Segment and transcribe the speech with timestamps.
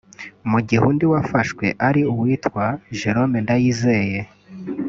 [0.49, 2.65] mu gihe undi wafashwe ari uwitwa
[2.97, 4.19] Jerome Ndayizeye